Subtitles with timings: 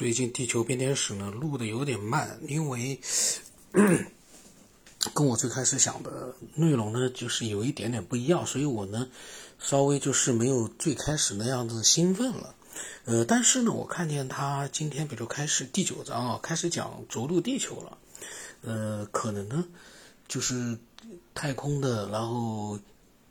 [0.00, 2.98] 最近地球变天史呢录的有点慢，因为
[5.12, 9.10] 跟我最开始想的内容呢就是有一点点不一样，所以我呢
[9.58, 12.54] 稍微就是没有最开始那样子兴奋了。
[13.04, 17.98] 呃，但是呢，我看见他今天比如开始第九章啊，开始讲着陆地球了。
[18.62, 19.66] 呃，可能呢
[20.26, 20.78] 就是
[21.34, 22.80] 太空的，然后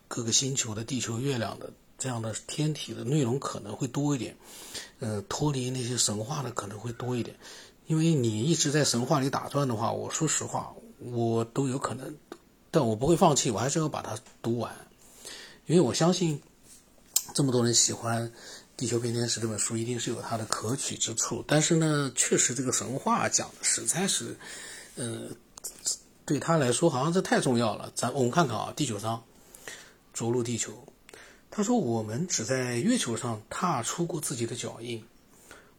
[0.07, 1.73] 各个星球的、地球、月亮的。
[1.99, 4.37] 这样的天体的内容可能会多一点，
[4.99, 7.37] 呃，脱离那些神话的可能会多一点，
[7.87, 12.15] 因为你一直在神话里打转的话，我说实话，我都有可能，
[12.71, 14.73] 但我不会放弃，我还是要把它读完，
[15.65, 16.41] 因为我相信
[17.33, 18.29] 这么多人喜欢
[18.77, 21.43] 《地球变天使》这本书，一定是有它的可取之处。
[21.45, 24.37] 但是呢，确实这个神话讲的实在是，
[24.95, 25.27] 呃，
[26.25, 27.91] 对他来说好像这太重要了。
[27.93, 29.21] 咱我们看看啊，第九章，
[30.13, 30.71] 着陆地球。
[31.51, 35.03] 他说：“我们只在月球上踏出过自己的脚印，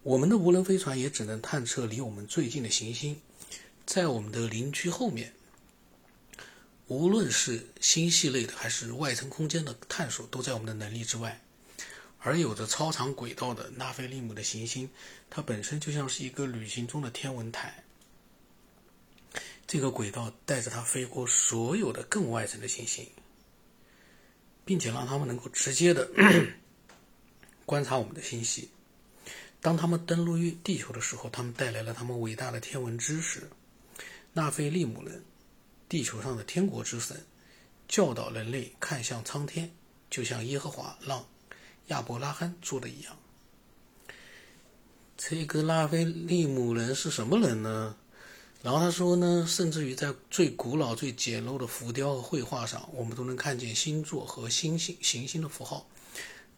[0.03, 3.21] 我们的无人飞船也只能探测离我们最近的行星，
[3.87, 5.33] 在我们的邻居后面。
[6.89, 11.41] 无论是星系类的还是外层空间的探索，都在我们的能力之外。
[12.19, 14.91] 而有着超长轨道的拉菲利姆的行星，
[15.31, 17.85] 它本身就像是一个旅行中的天文台。
[19.69, 23.07] 这个轨道带着它飞过所有的更外层的行星。”
[24.65, 26.09] 并且让他们能够直接的
[27.67, 28.71] 观察我们的星系。
[29.61, 33.49] 当他们登陆于地球的时候，他们带来了他们伟大的天文知识。
[34.33, 35.23] 纳菲利姆人，
[35.89, 37.27] 地球上的天国之神，
[37.89, 39.71] 教导人类看向苍天，
[40.09, 41.27] 就像耶和华让
[41.89, 43.17] 亚伯拉罕做的一样。
[45.17, 47.97] 这个纳菲利姆人是什么人呢？
[48.63, 55.89] 然后他说呢，甚至于在最古老、最简陋的浮雕和绘画上，我们都能看见星座和星星、行星的符号。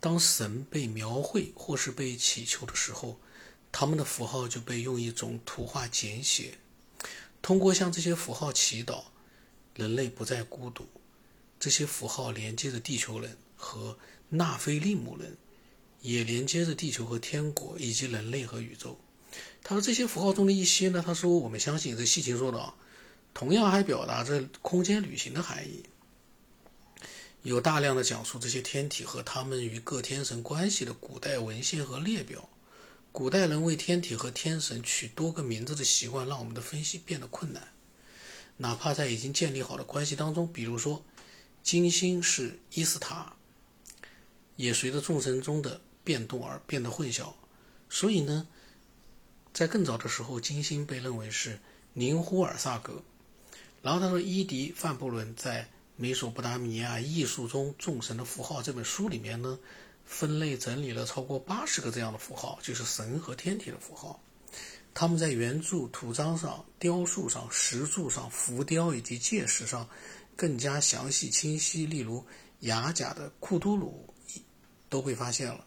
[0.00, 3.20] 当神被描绘或是被祈求的时候，
[3.70, 6.58] 他们的符号就被用一种图画简写。
[7.40, 9.04] 通过向这些符号祈祷，
[9.76, 10.84] 人类不再孤独。
[11.60, 13.96] 这些符号连接着地球人和
[14.28, 15.36] 纳菲利姆人，
[16.00, 18.98] 也连接着地球和天国，以及人类和宇宙。
[19.62, 22.74] 他说这些符号中的一些呢，他说我们相信这细情说的啊，
[23.32, 25.84] 同样还表达着空间旅行的含义。
[27.42, 32.48] 有大量的讲述这些天体和他们与各天神关系的古代文献和列表。
[33.10, 37.68] 古代人为天体和天神取多个名字的习惯，让我们的分析变得困难。
[38.58, 41.04] 哪怕在已经建立好的关系当中，比如说
[41.62, 43.34] 金星是伊斯塔，
[44.56, 47.34] 也随着众神中的变动而变得混淆。
[47.90, 48.46] 所以呢？
[49.52, 51.58] 在更早的时候，金星被认为是
[51.92, 53.02] 宁呼尔萨格。
[53.82, 55.62] 然后他说，伊迪范布伦在
[55.96, 59.58] 《美索不达米亚艺术中众神的符号》这本书里面呢，
[60.06, 64.20] 分类整理了超过八十个这样的符号，就是神和天体的符号。
[64.94, 69.88] 他们在原著、图章上、雕塑上、石柱上、浮雕以及界石上
[70.36, 71.86] 更加详细清晰。
[71.86, 72.24] 例如，
[72.60, 74.14] 雅甲的库都鲁
[74.88, 75.64] 都被发现了。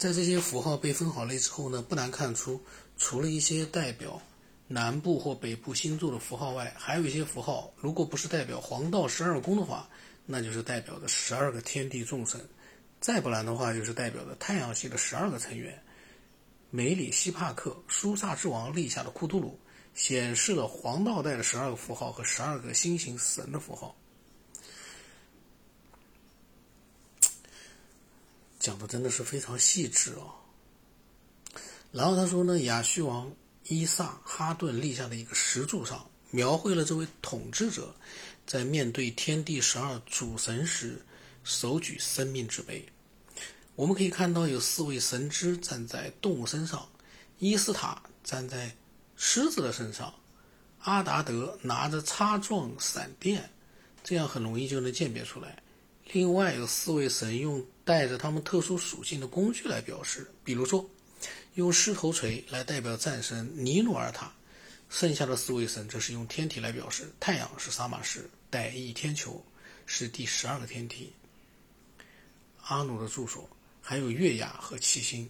[0.00, 2.58] 在这些符号被分好类之后呢，不难看出，
[2.96, 4.18] 除了一些代表
[4.66, 9.86] 南部或北部星座的符号外，还有一些符号，如果不是代表黄道十二宫的话，
[10.24, 12.40] 那就是代表的十二个天地众神；
[12.98, 15.78] 再不然的话，就是代表的太阳系的十二个成员。
[16.70, 19.60] 梅里希帕克苏萨之王立下的库图鲁，
[19.92, 23.94] 显示了黄道带的十二个符号和十二个星形神的符号。
[28.60, 30.34] 讲的真的是非常细致哦。
[31.90, 33.32] 然后他说呢，亚述王
[33.66, 37.92] 伊萨哈顿立下的一个石柱上，描绘了这位统治者
[38.46, 41.04] 在面对天地十二主神时
[41.42, 42.86] 手举生命之杯。
[43.74, 46.86] 我们可以看到有四位神之站在动物身上，
[47.38, 48.76] 伊斯塔站在
[49.16, 50.14] 狮子的身上，
[50.80, 53.50] 阿达德拿着叉状闪电，
[54.04, 55.62] 这样很容易就能鉴别出来。
[56.12, 60.88] 另外有四位神用带着他们特殊属性的工具来表示，比如说，
[61.54, 64.32] 用狮头锤来代表战神尼努尔塔，
[64.88, 69.44] 剩下的四位神则是用天体来表示，太阳是萨马什，带翼天球
[69.86, 71.12] 是第十二个天体。
[72.62, 73.50] 阿努的住所
[73.82, 75.28] 还有月牙和七星，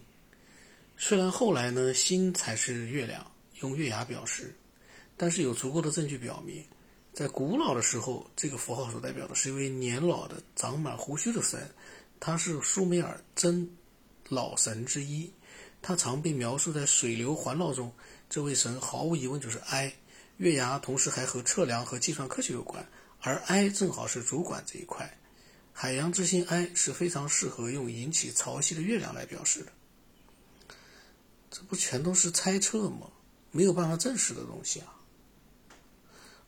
[0.97, 3.25] 虽然后来呢星才是月亮，
[3.61, 4.53] 用月牙表示，
[5.17, 6.63] 但是有足够的证据表明。
[7.11, 11.59] 在古老的时候，这个符号所代表的是一位年老的、长满胡须的神，
[12.21, 13.69] 他是苏美尔真
[14.29, 15.29] 老神之一。
[15.81, 17.91] 他常被描述在水流环绕中。
[18.29, 19.91] 这位神毫无疑问就是埃。
[20.37, 22.87] 月牙同时还和测量和计算科学有关，
[23.19, 25.17] 而埃正好是主管这一块。
[25.73, 29.71] 海洋之星埃是非常适合用引起潮汐的月亮来表示的。
[31.49, 33.07] 这不全都是猜测吗？
[33.51, 34.95] 没有办法证实的东西啊。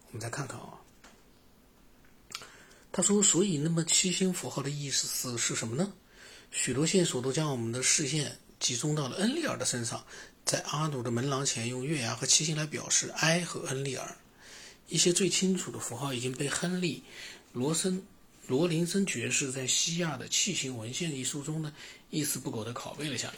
[0.06, 0.80] 我们再看看啊，
[2.94, 5.92] 他说：“所以，那么七星符号的意思是是什么呢？
[6.51, 10.06] 许多线索都将我们的视线集中到了恩利尔的身上，
[10.45, 14.16] 在阿努的门廊前用月牙和七星来表示埃和恩利尔。
[14.88, 16.98] 一些最清楚的符号已经被亨利·
[17.51, 18.00] 罗森。”
[18.45, 21.74] 罗林森爵士在西亚的器形文献一书中呢，
[22.10, 23.36] 一丝不苟地拷贝了下来。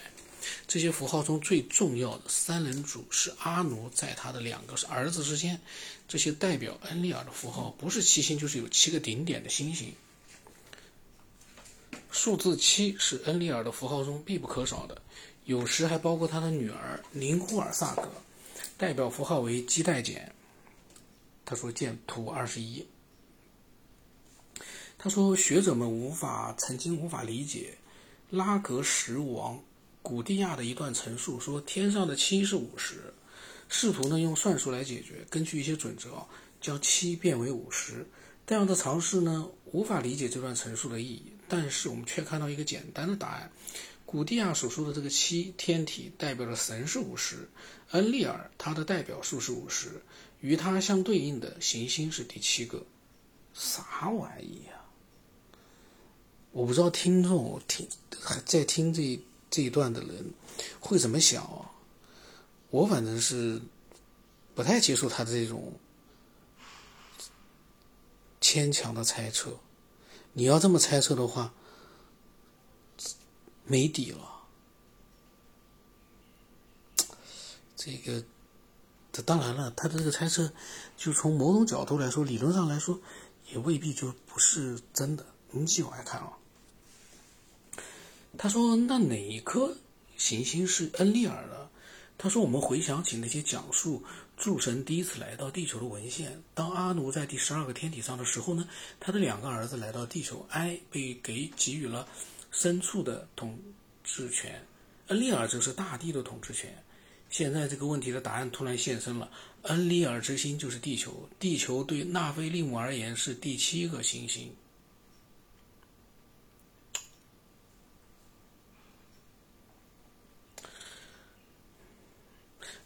[0.68, 5.60] 这些符号中最重要的三人组是阿奴在他的两个儿子之间。
[6.08, 9.94] 这些代表恩利尔的符号不是七星，就是有七个顶点的星星。
[12.12, 15.02] 数字七是恩利尔的符号中必不可少的，
[15.44, 18.10] 有时还包括他的女儿宁库尔萨格，
[18.78, 20.34] 代表符号为基代减。
[21.44, 22.86] 他说：“见图二十一。”
[24.98, 27.78] 他说：“学者们无法曾经无法理解
[28.30, 29.62] 拉格什王
[30.06, 33.12] 古蒂亚的一段陈述，说天上的七是五十，
[33.68, 36.24] 试图呢用算术来解决，根据一些准则
[36.62, 38.06] 将七变为五十。
[38.46, 43.52] 这样的尝试呢无法理解这段陈述的意义，但是我们却看到一个简单的答案：
[44.06, 47.50] 古蒂亚所说的这个七天体代表的神是五十，
[47.90, 50.04] 恩利尔它的代表数是五十，
[50.40, 52.86] 与它相对应的行星是第七个。
[53.56, 54.86] 啥玩意啊？”
[56.54, 57.88] 我不知道听众听
[58.46, 59.20] 在听这
[59.56, 60.34] 这一段的人
[60.82, 61.72] 会怎么想啊？
[62.72, 63.62] 我反正是
[64.54, 65.80] 不太接受他的这种
[68.42, 69.58] 牵强的猜测。
[70.34, 71.54] 你要这么猜测的话，
[73.64, 74.44] 没底了。
[77.78, 78.26] 这个，
[79.14, 80.52] 这当然了，他的这个猜测，
[80.98, 83.00] 就从某种角度来说，理论上来说，
[83.54, 85.26] 也未必就不是真的。
[85.52, 86.34] 你们继续往下看啊。
[88.38, 89.76] 他说：“那哪一颗
[90.18, 91.70] 行星是恩利尔呢？”
[92.18, 94.04] 他说：“我们回想起那些讲述
[94.38, 96.42] 诸神第一次来到地球的文献。
[96.54, 98.68] 当阿努在第十二个天体上的时候呢，
[99.00, 102.08] 他的两个儿子来到地球，埃被给给予了
[102.54, 103.60] 牲畜的统
[104.04, 104.66] 治权，
[105.08, 106.74] 恩利尔则是大地的统治权。
[107.30, 109.30] 现在这个问题的答案突然现身了：
[109.64, 114.54] 恩利尔之星就是地球，地球对纳菲利姆而言是第七个行星。”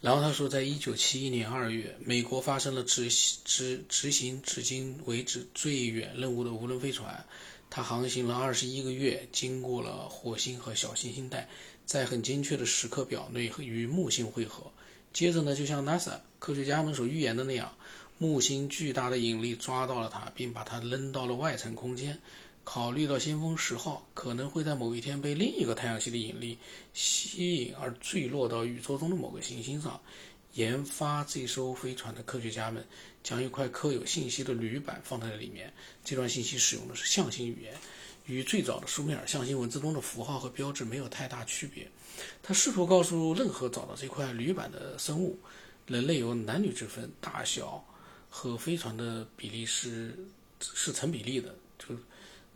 [0.00, 3.10] 然后他说，在一九七一年二月，美国发生了执
[3.44, 7.22] 执执行至今为止最远任务的无人飞船，
[7.68, 11.50] 它航行了二十一个月，经过了火星和小行星带，
[11.84, 14.72] 在很精确的时刻表内和与木星会合。
[15.12, 17.76] 接着呢，就像 NASA 科学家们所预言的那样，
[18.16, 22.18] 木星巨大的引力抓到了它，并把它扔到了外层空间。
[22.62, 26.56] 考虑到先锋十号可能会在某一天被另一个太阳系的引力
[26.92, 30.00] 吸引而坠落到宇宙中的某个行星上，
[30.54, 32.86] 研发这艘飞船的科学家们
[33.24, 35.72] 将一块刻有信息的铝板放在了里面。
[36.04, 37.74] 这段信息使用的是象形语言，
[38.26, 41.88] 与最早的苏美尔象形文字中的符号和标志没有太大区别。
[42.42, 45.36] 他试图告诉任何找到这块铝板的生物，
[45.86, 47.84] 人类有男女之分，大小
[48.28, 50.16] 和飞船的比例是
[50.60, 51.96] 是成比例的，就。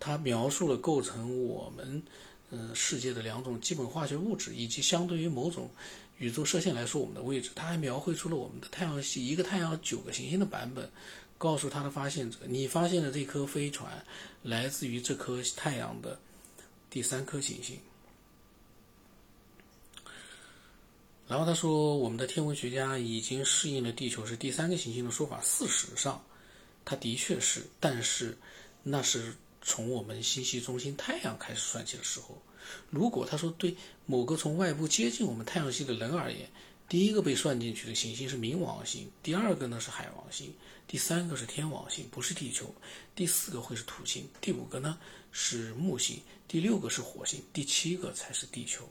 [0.04, 2.02] 他描述了构成我们，
[2.50, 5.70] 嗯，世界的两种基本化学物质，以及相对于某种
[6.18, 7.50] 宇宙射线来说我们的位置。
[7.54, 10.90] 他还描绘出了我们的太阳系一个太阳九个行星的版本，
[11.38, 14.04] 告诉他的发现者：你发现的这颗飞船
[14.42, 16.18] 来自于这颗太阳的
[16.90, 17.78] 第三颗行星。
[21.26, 25.40] 然后他说，我们的天文学家已经适应了地球是第三个行星的说法。
[25.40, 26.22] 事实上，
[26.84, 28.36] 他的确是，但是
[28.82, 29.34] 那是。
[29.64, 32.40] 从我们星系中心太阳开始算起的时候，
[32.90, 36.48] 如果他说对某个从外部接近我们太阳系的人而言，
[36.86, 40.54] 第一个被算进去的行星是冥王星，第二个呢是海王星，
[40.86, 42.74] 第三个是天王星，不是地球，
[43.14, 44.98] 第四个会是土星，第五个呢
[45.32, 48.86] 是木星，第六个是火星，第七个才是地球。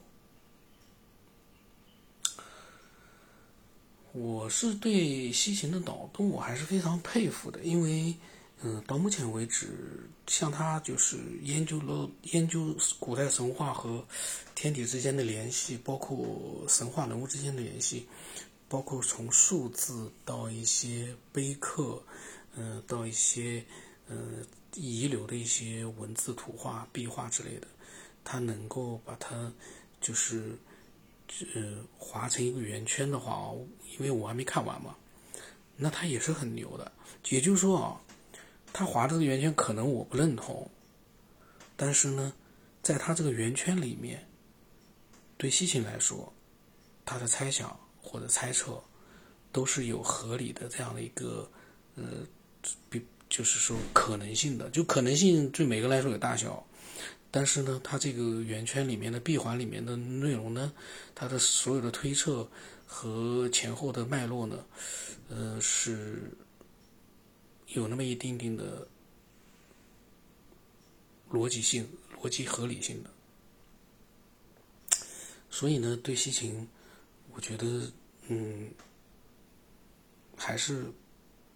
[4.12, 8.16] 我是对西芹的脑洞我还是非常佩服的，因为。
[8.62, 14.02] 嗯，到目前为止，像他就是研究了研究古代神话和
[14.54, 18.06] 天体之间的联系，包括神话人物之间的联系，
[18.66, 22.02] 包括从数字到一些碑刻，
[22.56, 23.62] 嗯，到一些
[24.08, 24.42] 嗯
[24.74, 27.66] 遗留的一些文字、图画、壁画之类的，
[28.24, 29.52] 他能够把它
[30.00, 30.56] 就是
[31.54, 33.52] 呃划成一个圆圈的话，
[33.98, 34.96] 因为我还没看完嘛，
[35.76, 36.90] 那他也是很牛的。
[37.28, 38.00] 也就是说啊。
[38.74, 40.68] 他划这个圆圈可能我不认同，
[41.76, 42.32] 但是呢，
[42.82, 44.26] 在他这个圆圈里面，
[45.36, 46.32] 对西芹来说，
[47.06, 48.82] 他的猜想或者猜测
[49.52, 51.48] 都是有合理的这样的一个
[51.94, 52.02] 呃，
[52.90, 53.00] 比
[53.30, 56.66] 就是说可能性的，就可能性对每个来说有大小。
[57.30, 60.72] 但是呢，它这个圆圈里面的闭环里面的内容呢，
[61.14, 62.48] 它的所有的推测
[62.86, 64.64] 和前后的脉络呢，
[65.28, 66.32] 呃，是
[67.74, 68.88] 有那么一丁丁的
[71.30, 71.88] 逻辑性、
[72.20, 73.10] 逻辑合理性的。
[75.50, 76.66] 所以呢，对西芹，
[77.32, 77.92] 我觉得，
[78.26, 78.70] 嗯，
[80.36, 80.90] 还是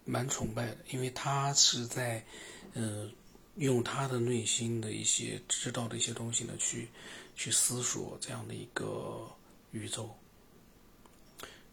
[0.05, 2.25] 蛮崇拜的，因为他是在，
[2.73, 3.11] 嗯。
[3.55, 6.87] 用他的内心的一些知道的一些东西呢，去
[7.35, 9.29] 去思索这样的一个
[9.71, 10.09] 宇宙，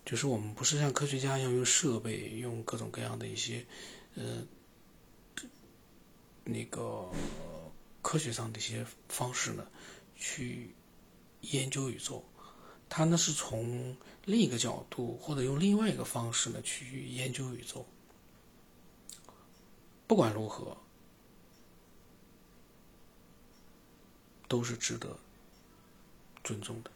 [0.04, 3.64] 就是我们不是像科学家一样用设备，用各种各样的一些
[4.16, 4.44] 呃
[6.44, 7.08] 那个
[8.02, 9.64] 科学上的一些方式呢，
[10.16, 10.74] 去
[11.42, 12.24] 研究宇宙。
[12.88, 17.86] 他呢是从另一个角度，或者用另外一个方式呢去研究宇宙。
[20.06, 20.76] 不管如何。
[24.48, 25.18] 都是值得
[26.44, 26.90] 尊重的。